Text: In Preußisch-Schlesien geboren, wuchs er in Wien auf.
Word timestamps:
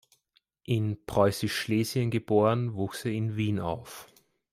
In 0.63 1.05
Preußisch-Schlesien 1.05 2.09
geboren, 2.09 2.73
wuchs 2.73 3.05
er 3.05 3.11
in 3.11 3.35
Wien 3.35 3.59
auf. 3.59 4.07